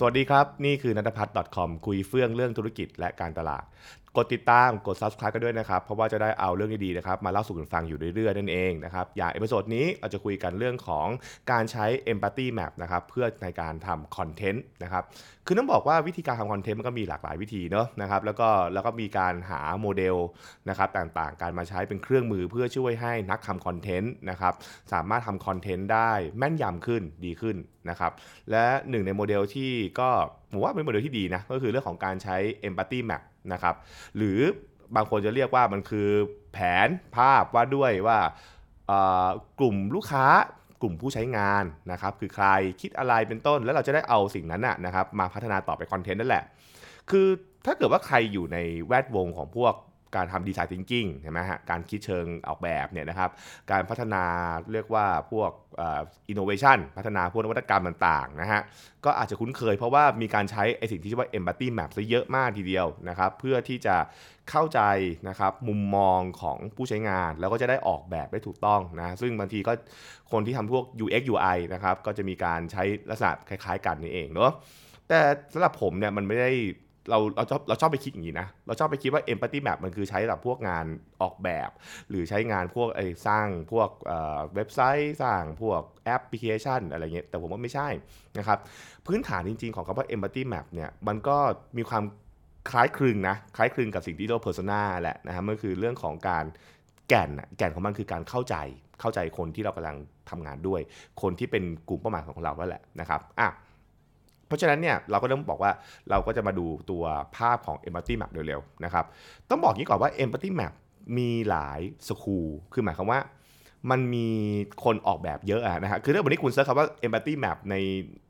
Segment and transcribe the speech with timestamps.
[0.00, 3.64] สวัสดีครับ นี่คือนัทพัฒน์ .com คุยเฟื่องเรื่องธุรกิจและการตลาด
[4.18, 11.06] กดติดตามกด subscribe กันด้วยนะครับ เพราะว่าจะได้เอาเรื่องดีๆนะครับมาเล่าสู่กันฟังอยู่เรื่อยๆ นั่นเองนะครับ อย่าง episode นี้เราจะคุยกันเรื่องของ
[11.50, 15.04] การใช้ empathy map นะครับเพื่อในการทำคอนเทนต์นะครับ
[15.46, 20.16] คือต้องบอกว่าวิธีการทำคอนเทนต์มันก็มีหลากหลายวิธีเนอะนะครับแล้วก็แล้วก็มีการหาโมเดล
[20.68, 24.54] นะครับต่างๆ การมาใช้เป็นเครื่องมือเพื่อช่วยให้นักทำคอนเทนต์นะครับ
[24.92, 27.56] สามารถทำคอนเทนต์ได้แม่นยำขึ้นดีขึ้น
[27.90, 28.12] นะครับ
[28.50, 30.10] และหนึ่งในโมเดลที่ก็
[30.52, 32.36] ผมว่าเป็นโมเดลที่ดีนะก็คือเรื่องของการใช้
[32.68, 33.74] empathy map นะครับ
[34.16, 34.38] หรือ
[34.96, 36.08] บางคนจะเรียกว่ามันคือ
[36.52, 38.18] แผนภาพว่าด้วยว่า
[39.58, 40.26] กลุ่มลูกค้า
[40.82, 42.46] กลุ่มผู้ใช้งานนะครับ คือใคร
[42.80, 46.44] คิดอะไรเป็นต้น แล้วเราจะได้เอาสิ่งนั้นนะนะครับ มาพัฒนาต่อไปคอนเทนต์นั่นแหละ
[47.10, 47.26] คือ
[47.66, 48.58] ถ้าเกิดว่าใครอยู่ใน
[48.88, 49.74] แวดวงของพวก
[50.16, 53.30] การทำดีไซน์ thinking ใช่ไหมฮะการคิดเชิงออกแบบเนี่ยนะครับ
[53.70, 54.24] การพัฒนา
[54.72, 55.50] เรียกว่าพวก
[56.28, 58.60] อินโนเวชันพัฒนาพวกนวัตกรรมต่างๆนะฮะ
[59.04, 63.96] ก็อาจจะคุ้นเคยเพราะว่ามีการใช้ไอสิ่งที่ชื่อว่า empathy map ซะเยอะมากทีเดียวนะครับเพื่อที่จะ
[64.50, 64.80] เข้าใจ
[65.28, 69.72] นะครับมุมมองของผู้ใช้งานแล้วก็จะได้ออกแบบได้ถูกต้องนะซึ่งบางทีก็
[70.32, 74.52] คนที่ทำพวก UX UI นะครับก็จะมีการใช้ลักษณะคล้ายๆ กันนี่เองเนาะ
[75.08, 75.20] แต่
[75.52, 76.52] สำหรับผมเนี่ยมันไม่ได้
[77.10, 80.86] เราเราชอบเราชอบไปคิดอย่างนี้นะ เราชอบไปคิดว่า empathy map มันคือใช้สำหรับพวกงาน
[81.22, 81.70] ออกแบบ
[82.08, 83.88] หรือใช้งานพวกไอ้สร้างพวก
[84.54, 87.88] เว็บไซต์สร้างพวกแอปพลิเคชันอะไรเงี้ยแต่ผมว่าไม่ใช่
[88.38, 88.58] นะครับ
[89.06, 91.36] พื้นฐานจริง ๆ ของคำว่า empathy map เนี่ยมันก็
[91.78, 92.04] มีความ
[92.70, 96.44] คล้ายคลึงนะคล้ายคลึงกับสิ่งที่เรียกว่า persona แหละนะครับมันคือเรื่องของการ
[97.08, 98.56] แก่นแก่นของมันคือการเข้าใจ
[99.00, 99.96] เข้าใจคนที่เรากำลัง
[100.30, 100.80] ทำงานด้วย
[101.22, 103.48] คนที่เป็นกลุ่มเป้าหมายของเราแล้วแหละนะครับอะ
[104.48, 105.72] เพราะฉะนั้นเนี่ยเราก็ต้องบอกว่า
[106.10, 107.04] เราก็จะมาดูตัว
[107.36, 109.04] ภาพของ empathy map เร็วๆนะครับ
[109.50, 110.72] ต้องบอกงี้ก่อนว่า empathy map
[111.18, 113.20] มีหลาย school คือหมายความว่า
[113.90, 114.28] มันมี
[114.84, 117.74] คนออกแบบเยอะอะนะฮะคือถ้าวันนี้คุณ search คำว่า empathy map ใน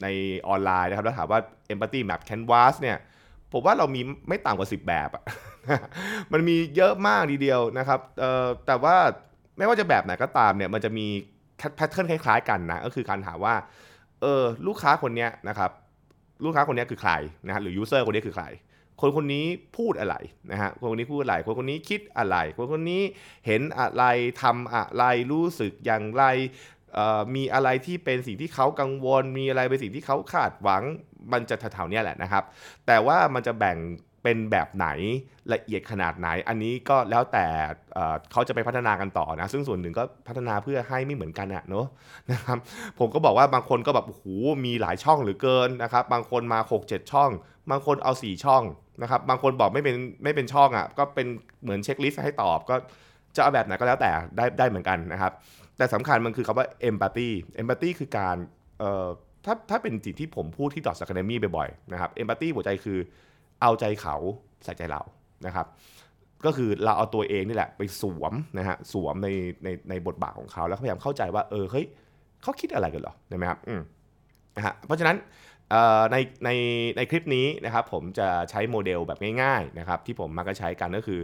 [0.03, 0.07] ใน
[0.49, 1.41] ออนไลน์นะครับแล้วถามว่า
[1.73, 2.97] empathy map canvas เนี่ย
[3.53, 5.23] ผมว่าเรามีไม่ต่ำกว่า 10 แบบอะ
[6.33, 8.97] มันมีเยอะมากทีเดียวนะครับเอ่อแต่ว่า
[9.59, 11.07] ไม่ว่าจะแบบไหนก็ตามเนี่ยมันจะมี
[11.77, 13.55] pattern คล้ายๆกันนะก็คือการถามว่า
[14.23, 15.71] เออลูกค้าคนเนี้ยนะครับ
[16.45, 17.13] ลูกค้าคนนี้คือใคร
[17.47, 18.47] นะฮะหรือยูเซอร์คนนี้คือใคร
[19.01, 20.17] คนคนนี้พูดอะไร
[20.51, 23.03] นะฮะคนคนนี้พูดอะไร คนคนนี้คิดอะไร คนคนนี้
[23.47, 24.05] เห็นอะไร
[24.43, 26.25] ทำอะไรรู้สึกอย่างไร
[27.35, 30.83] มีอะไรที่เป็นสิ่งที่เขากังวล มีอะไรเป็นสิ่งที่เขาคาดหวัง
[31.33, 32.45] มันจะแถวๆนี้แหละนะครับ
[32.87, 33.77] แต่ว่ามันจะแบ่ง
[34.23, 34.89] เป็นแบบไหน
[35.53, 37.47] ละเอียดขนาดไหน อันนี้ก็แล้วแต่
[38.33, 41.87] เขาจะไปพัฒนากันต่อนะ ซึ่งส่วนหนึ่งก็พัฒนาเพื่อให้ไม่เหมือนกันอะเนาะ
[42.33, 42.59] นะครับ
[42.99, 44.25] ผมก็บอกว่าบางคนก็แบบโอ้โห
[44.65, 47.31] มีหลายช่องหรือเกินนะครับบางคนมา 6 7 ช่อง
[47.71, 48.63] บางคนเอา 4 ช่อง
[49.03, 51.27] นะครับบางคนบอกไม่เป็นไม่เป็นช่องอะ่ะก็เป็น
[51.63, 52.77] เหมือนเช็คลิสต์ให้ตอบก็
[53.37, 55.33] จะเอาแบบไหนก็แล้วแต่ได้ได้เหมือนกันนะครับ
[55.77, 57.29] แต่สำคัญมันคือคำว่า empathy
[57.61, 58.37] empathy คือการ
[58.79, 59.09] เอ่อ
[59.45, 62.99] ถ้าถ้าเป็นสิ่งที่ผมพูดที่ดอทสแคเดมี่บ่อยๆนะครับ empathy หัวใจคือ
[63.63, 64.17] เอาใจเขา
[64.65, 65.03] ใส่ใจเรา
[65.47, 65.67] นะครับ
[66.45, 69.29] ก็คือเราเอาตัวเองนี่แหละไปสวมนะฮะสวมใน
[69.65, 71.87] ในในบทบาทของเขาแล้วพยายามเข้าใจว่าเออเฮ้ย
[72.43, 73.81] เขาคิดอะไรกันหรอใช่ไหมครับอืม
[74.57, 75.17] นะฮะเพราะฉะนั้น
[76.13, 76.51] ในใน
[76.97, 81.21] ในคลิปนี้นะครับผมจะใช้โมเดลแบบง่ายๆนะครับที่ผมมักจะใช้กันก็คือ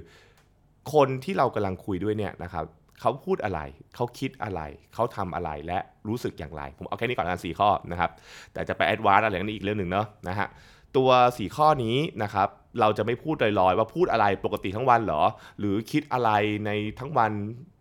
[0.95, 2.65] คนที่เรากำลังคุยด้วยเนี่ยนะครับ
[3.01, 3.61] เขาพูดอะไร
[3.95, 4.61] เขาคิดอะไร
[4.95, 5.79] เขาทำอะไรและ
[6.09, 8.11] รู้สึกอย่างไร ผมเอาแค่นี้ก่อนกันสี่ข้อนะครับ
[8.53, 10.49] แต่จะไป advance อะไรกันอีกเรื่องหนึ่งเนาะนะฮะ
[10.97, 12.49] ตัวสีข้อนี้นะครับ
[12.81, 15.23] เราจะไม่พูดลอยๆ ว่าพูดอะไรปกติทั้งวันหรอ
[15.59, 16.31] หรือคิดอะไร
[16.67, 17.33] ในทั้งวัน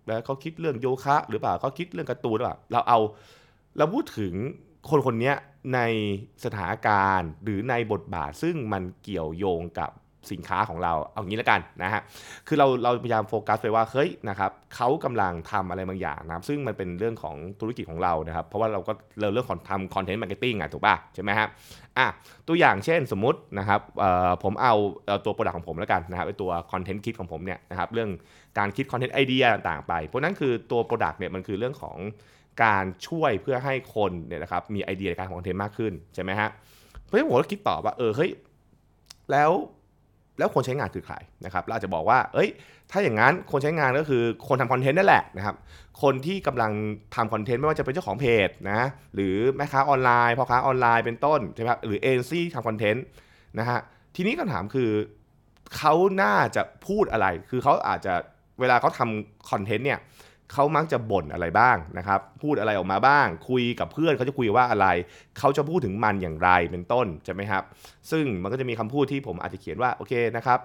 [0.08, 3.00] แล้วเขาคิดเรื่องโยคะ หรือเปล่าเขาคิดเรื่องการ์ตูนหรือเปล่าเราเอา
[3.78, 4.34] เราพูดถึง
[4.90, 5.34] คนคนนี้
[5.76, 5.80] ใน
[6.46, 9.92] สถานการณ์หรือในบทบาทซึ่งมันเกี่ยวโยงกับ
[10.32, 12.02] สินค้าของเราเอางี้แล้วกันนะฮะ
[12.48, 21.48] คือเราเราพยายามโฟกัสไปว่าเฮ้ยนะครับเขากำลังทำอะไรบางอย่างนะซึ่งมันเป็นเรื่องของธุรกิจของเรานะครับ เพราะว่าเราก็เราเรื่องของทำ content marketing อะถูกป่ะใช่ไหมฮะ
[21.98, 22.08] อะ
[22.48, 23.82] ตัวอย่างเช่นสมมุตินะครับ
[24.44, 24.74] ผมเอา
[25.26, 28.10] ตัว product ของผมแล้วกันนะครับไอตัวคอนเทนต์คิดของผมเนี่ยนะครับเรื่อง
[28.58, 31.98] การคิดคอนเทนต์ไอเดียต่างๆไป เพราะนั้นคือตัว product เนี่ยมันคือเรื่องของ
[32.64, 36.50] การช่วยเพื่อให้คนเนี่ยนะครับมีไอเดียในการคอนเทนต์มากขึ้นใช่ไหมฮะ
[37.04, 38.32] เพราะฉะนั้นผมก็คิดต่อว่าเออเฮ้ย
[39.32, 39.52] แล้ว
[40.38, 41.16] แล้วคนใช้งานคือใคร
[41.46, 42.50] นะครับเราอาจจะบอกว่า เอ้ย
[42.92, 45.56] ถ้าอย่างนั้นคนใช้งานก็คือคนทำคอนเทนต์นั่นแหละนะครับ
[46.02, 46.72] คนที่กำลัง
[47.16, 48.82] ทำคอนเทนต์ไม่ว่าจะเป็นเจ้าของเพจนะ
[49.16, 53.04] หรือแม่ค้าออนไลน์พ่อค้าออนไลน์เป็นต้นใช่ไหมครับหรือเอเจนซี่ทำคอนเทนต์
[53.60, 53.80] นะฮะ
[54.16, 54.90] ทีนี้คำถามคือ
[55.78, 58.14] เขาน่าจะพูดอะไร คือเขาอาจจะ
[58.60, 60.00] เวลาเขาทำคอนเทนต์เนี่ย
[60.52, 64.88] เขามักจะบ่นอะไรบ้างนะครับ พูดอะไรออกมาบ้าง คุยกับเพื่อนเขาจะคุยว่าอะไร
[65.40, 67.64] เขาจะพูดถึงมันอย่างไรเป็นต้นใช่ไหมครับ
[68.12, 70.60] ซึ่งมันก็จะมีคำพูดที่ผมอาจจะเขียนว่าโอเคนะครับ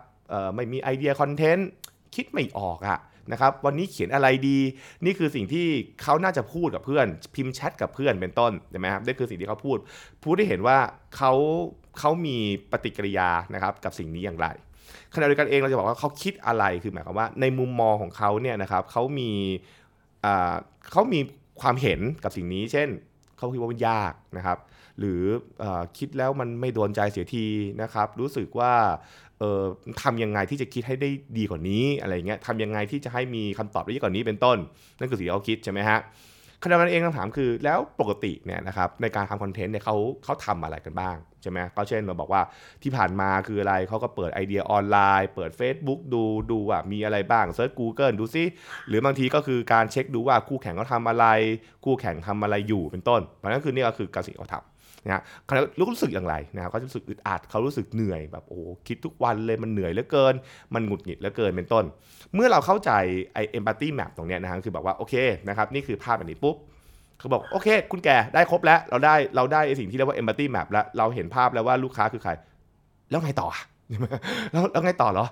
[0.55, 1.69] ไม่มีไอเดียคอนเทนต์
[2.15, 2.99] คิดไม่ออกอะ
[3.33, 4.59] นะครับวันนี้เขียนอะไรดี
[5.05, 5.67] นี่คือสิ่งที่
[6.03, 9.79] เขาน่าจะพูดกับเพื่อน พิมพ์แชทกับเพื่อนเป็นต้นใช่ไหมครับนี่คือสิ่งที่เขาพูด
[10.23, 10.79] พูดได้เห็นว่า
[11.17, 11.33] เขา
[11.99, 12.37] เขามี
[12.73, 14.47] ปฏิกิริยานะครับกับสิ่งนี้อย่างไร
[15.15, 19.31] ขณะเดียวกันเองเราจะบอกว่าเขาคิดอะไรคือหมายความว่า ในมุมมองของเขาเนี่ยนะครับเขามี
[20.91, 21.21] เขามี
[21.61, 22.89] ความเห็นกับสิ่งนี้ เช่น
[23.37, 24.59] เขาคิดว่ามันยากนะครับ
[24.99, 25.23] หรือ
[25.63, 25.65] อ
[25.99, 27.47] คิดแล้วมันไม่โดนใจเสียที
[27.83, 28.73] นะครับ รู้สึกว่า
[30.03, 34.59] ทำยังไงที่จะคิดให้ได้ดีกว่านี้อะไรเงี้ยทำยังไงที่จะให้มีคำตอบได้ดีกว่านี้เป็นต้น
[34.99, 35.99] นั่นคือสิ่งที่เขาคิดใช่ไหมฮะ
[36.63, 42.43] ขณะนั้นเองคำถามคือแล้วปกติเนี่ยนะครับในการทำคอนเทนต์เนี่ยเขาเขาทำอะไรกันบ้างใช่ไหมก็เช่นเราบอกว่า
[42.83, 48.45] ที่ผ่านมาคืออะไรเขาก็เปิดไอเดียออนไลน์ เปิด Facebook ดูดูว่ามีอะไรบ้าง search Google ดูซิ
[48.89, 51.27] หรือบางทีก็คือการเช็คดูว่าคู่แข่งเขาทำอะไร
[51.85, 55.55] คู่แข่งทำอะไรอยู่เป็นต้นเพราะนั้นคือนี่ก็คือการสิ่งเขาทำ นะเขา
[55.93, 60.35] รู้สึกอย่างไรนะครับเขารู้สึกอึดอัดเขารู้สึกเหนื่อยแบบโอ้คิดทุกวันเลยมันเหนื่อยเหลือเกิน
[60.75, 61.85] มันหงุดหงิดเหลือเกินเป็นต้น
[62.35, 62.91] เมื่อเราเข้าใจ
[63.35, 65.15] ไอเอมพัตตี้แมปตรงนี้นะฮะคือแบบว่าโอเค
[65.49, 66.57] นะครับนี่คือภาพแบบนี้ปุ๊บ
[67.19, 72.33] เขาบอกโอเค คุณแกได้ครบแล้วเราได้เราได้สิ่งที่เรียกว่าเอมพัตตี้แมปแล้วเราเห็นภาพแล้วว่าลูกค้าคือใคร
[73.11, 73.49] แล้วไงต่อ
[74.53, 75.27] แล้วแล้วไงต่อเหรอ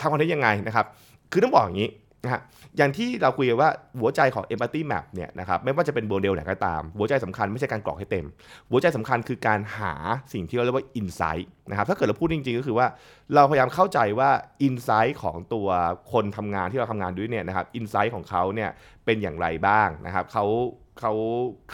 [0.00, 0.86] ทำคอนเทนต์ยังไงนะครับ
[1.32, 1.88] คือต้องบอกอย่างนี้
[2.24, 2.40] นะฮะ
[2.76, 3.70] อย่างที่เราคุยกันว่า
[4.00, 8.26] หัวใจของ empathy map เนี่ยนะครับไม่ว่าจะเป็นโมเดลไหนก็ตาม หัวใจสำคัญไม่ใช่การกรอกให้เต็ม
[8.70, 9.94] หัวใจสำคัญคือการหา
[10.32, 12.86] สิ่งที่เราเรียกว่า insight นะครับถ้าเกิดเราพูดจริงๆ ก็คือว่า
[13.34, 14.30] เราพยายามเข้าใจว่า
[14.66, 15.68] insight ของตัว
[16.12, 18.70] คนทำงานที่เราทำงานด้วยเนี่ยนะครับ insight ของเขาเนี่ย
[19.04, 20.44] เป็นอย่างไรบ้างนะครับเขา
[21.00, 21.12] เขา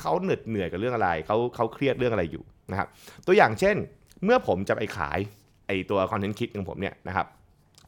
[0.00, 2.88] เขาเหนื่อยเหนื่อยกับเรื่องอะไรเขาเขาเครียดเรื่องอะไรอยู่นะครับ
[3.26, 3.76] ตัวอย่างเช่น
[4.24, 5.18] เมื่อผมจะไปขาย
[5.66, 7.26] ไอตัวคอนเทนต์คิดของผมเนี่ยนะครับ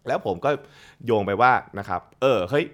[0.08, 0.50] แล้วผมก็
[1.06, 2.64] โยงไปว่านะครับ เออเฮ้ย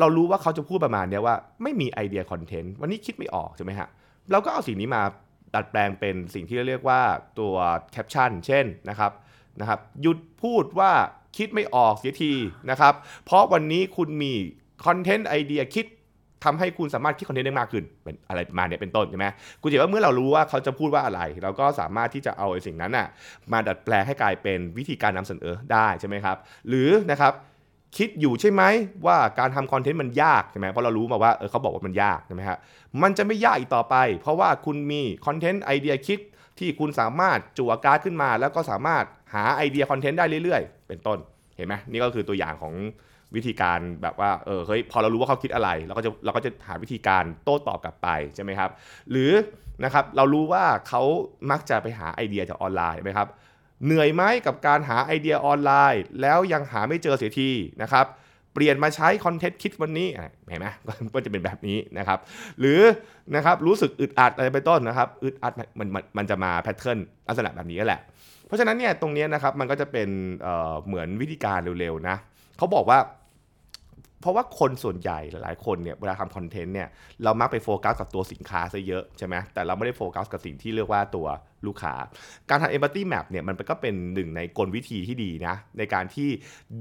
[0.00, 3.88] เรารู้ว่าเขาจะพูดประมาณนี้ว่าไม่มีไอเดียคอนเทนต์วันนี้คิดไม่ออกใช่ไหมฮะ
[4.30, 5.02] เราก็เอาสิ่งนี้มา
[5.54, 7.00] ดัดแปลงเป็นสิ่งที่เรียกว่า
[7.38, 7.54] ตัว
[7.92, 9.12] แคปชั่นเช่นนะครับ
[9.60, 10.92] นะครับหยุดพูดว่า
[11.36, 12.32] คิดไม่ออกเสียที
[12.70, 12.94] นะครับ
[13.24, 14.32] เพราะวันนี้คุณมี
[14.84, 15.86] คอนเทนต์ไอเดียคิด
[16.44, 19.26] ทำให้คุณสามารถคิดคอนเทนต์ได้มากขึ้นเป็นอะไรมาเนี่ยเป็นต้นใช่ไหม
[19.62, 23.06] กูจะว่าเมื่อเรารู้ว่าเขาจะพูดว่าอะไร เราก็สามารถที่จะเอาไอ้สิ่งนั้นน่ะ
[23.52, 26.36] มาดัดแปลงให้กลายเป็นวิธีการนำเสนอได้ใช่ไหมครับ
[26.68, 27.32] หรือนะครับ
[27.96, 28.62] คิดอยู่ใช่ไหม
[29.06, 32.58] ว่าการทำคอนเทนต์มันยากใช่ไหมเพราะเรารู้มาว่าเออเขาบอกว่ามันยากใช่ไหมครับ
[33.02, 36.18] มันจะไม่ยากอีกต่อไป เพราะว่าคุณมีคอนเทนต์ไอเดียคิด
[36.58, 39.04] ที่คุณสามารถจั่วการ์ดขึ้นมา แล้วก็สามารถ
[39.34, 41.18] หาไอเดียคอนเทนต์ได้เรื่อยๆ เป็นต้น
[41.56, 42.74] เห็นไหมนี่ก็คือตัวอย่างของ
[43.36, 48.70] วิธีการแบบว่าเออเฮ้ยพอเรารู้ว่าเขาคิดอะไรเราก็จะเราก็จะหาวิธีการโต้ตอบกลับไปใช่ไหมครับ
[49.10, 49.32] หรือ
[49.84, 51.02] นะครับเรารู้ว่าเขา
[51.50, 53.28] มักจะไปหาไอเดียจากออนไลน์ใช่ไหมครับ
[53.84, 57.50] เหนื่อยไหมกับการหาไอเดียออนไลน์ แล้วยังหาไม่เจอเสียที
[57.82, 58.06] นะครับ
[58.54, 60.08] เปลี่ยนมาใช้คอนเทนต์คิดวันนี้
[60.48, 60.66] เห็นไหม
[61.14, 62.18] ก็จะเป็นแบบนี้นะครับ
[62.60, 62.80] หรือ
[63.34, 66.98] นะครับรู้สึกอึดอัดอะไรเป็นต้นนะครับอึดอัดมันมันมันจะมา pattern
[67.28, 68.00] ลักษณะแบบนี้แหละ
[68.46, 70.08] เพราะฉะนั้นเนี่ยตรงนี้นะครับมันก็จะเป็น
[70.42, 72.16] เหมือนวิธีการเร็วๆนะ
[72.58, 72.98] เขาบอกว่า
[74.20, 76.88] เพราะว่าคนส่วนใหญ่หลายคนเนี่ยเวลาทำคอนเทนต์เนี่ย
[77.24, 81.26] เรามักไปโฟกัสกับตัวสินค้าซะเยอะใช่ไหมแต่เราไม่ได้โฟกัสกับสิ่งที่เรียกว่าตัว
[81.66, 81.94] ลูกค้า
[82.50, 86.28] การทำ empathy map เนี่ยมันก็เป็นหนึ่งในกลวิธีที่ดีนะในการที่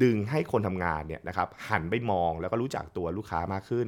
[0.04, 3.88] ดึงให้คนทำงานเนี่ยนะครับหันไปมองแล้วก็รู้จักตัวลูกค้ามากขึ้น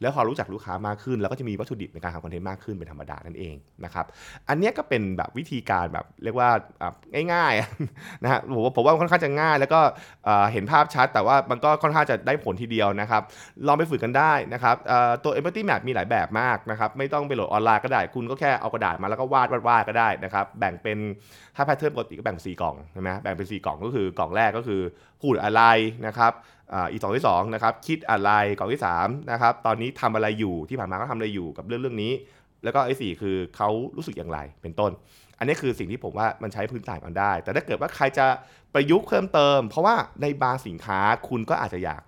[0.00, 3.54] แล้วพอรู้จักลูกค้ามากขึ้น แล้วก็จะมีวัตถุดิบในการทำคอนเทนต์มากขึ้นเป็นธรรมดานั่นเอง
[3.84, 4.06] นะครับ
[4.48, 6.50] อันนี้ก็เป็นแบบวิธีการแบบเรียกว่า
[7.32, 9.80] ง่ายๆนะฮะผมว่าผมว่าค่อนข้างจะง่าย แล้วก็
[10.52, 13.22] เห็นภาพชัด แต่ว่ามันก็ค่อนข้างจะได้ผลทีเดียวนะครับ
[13.66, 14.76] ลองไปฝึกกันได้นะครับ
[15.24, 20.98] ตัว empathy map มีหลายแบบมากนะครับไม่ต้องไปโหลดออนไลน์ก็ได้คุณก็แค่เอากระดาษมาแล้วก็วาดวาดก็ได้นะครับแบ่งเป็น
[21.56, 24.80] ถ้าแพทเทิร์นปกติก็แบ่ง 4 กล่องใช่ไหมแบ่งเป็น 4 กล่องก็คือกล่องแรกก็คือ
[25.20, 25.62] พูดอะไร
[26.06, 26.32] นะครับ
[26.92, 32.12] อีกสองที่2นะครับคิดอะไรกล่องที่3นะครับตอนนี้ทำอะไรอยู่ที่ผ่านมาก็ทำอะไรอยู่กับเรื่องเรื่องนี้
[32.64, 34.90] แล้วก็ไอ้สคือเขารู้สึกอย่างไรเป็นต้น
[35.38, 38.26] อันนี้คือสิ่งที่ผมว่ามันใช้พื้นฐานกันได้ แต่ถ้าเกิดว่าใครจะ
[38.74, 42.00] ประยุกต์เพิ่มเติม เพราะว่าในบางสินค้าคุณก็อาจจะอยาก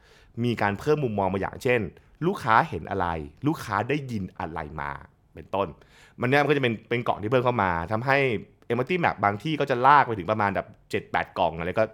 [0.44, 1.80] มีการเพิ่มมุมมองบาอย่างเช่น
[2.26, 3.06] ลูกค้าเห็นอะไร
[3.46, 4.90] ลูกค้าได้ยินอะไรมา
[5.34, 5.68] เป็นต้น
[6.20, 8.16] มันเนี่ยมันก็จะเป็นเป็นเกาะที่เพิ่มเข้ามาทำให้
[8.72, 10.66] e m a t y Map บางที่ก็จะลากไปถึงประมาณแบบ
[11.02, 11.84] 7-8กล่องอะไรก็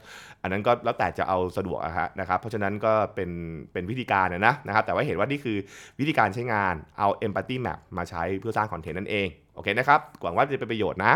[0.42, 3.30] อันนั้นก็แล้วแต่จะเอาสะดวกอะฮะนะครับเพราะฉะนั้นก็เป็น
[3.72, 5.56] เป็นวิธีการนะนะครับ แต่ว่าเห็นว่านี่คือ
[6.00, 11.14] วิธีการใช้งานเอา Empathy Map มาใช้เพื่อสร้างคอนเทนต์นั่นเอง โอเคนะครับหวังว่าจะเป็นประโยชน์นะ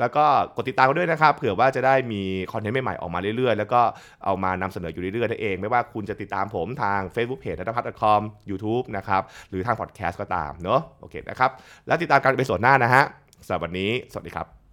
[0.00, 0.24] แล้วก็
[0.56, 2.22] กดติดตามกันด้วยนะครับเผื่อว่าจะได้มี
[2.52, 3.80] คอนเทนต์ใหม่ๆออกมาเรื่อยๆ แล้วก็
[4.24, 11.50] เอามานำเสนออยู่เรื่อยๆนั่นเอง ไม่ว่าคุณจะติดตามผมทาง Facebook Page นัทพัฒน์ .com YouTube นะครับหรือทางพอดแคสต์ก็ตามเนาะโอเคนะครับ
[11.86, 13.04] แล้วติดตามการเป็นส่วนหน้านะฮะ
[13.46, 14.65] สำหรับวันนี้สวัสดีครับ